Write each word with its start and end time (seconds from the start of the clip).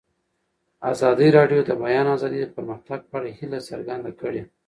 ازادي 0.91 1.27
راډیو 1.37 1.59
د 1.63 1.65
د 1.69 1.71
بیان 1.83 2.05
آزادي 2.15 2.39
د 2.41 2.47
پرمختګ 2.57 2.99
په 3.09 3.15
اړه 3.19 3.29
هیله 3.39 3.59
څرګنده 3.69 4.11
کړې. 4.19 4.41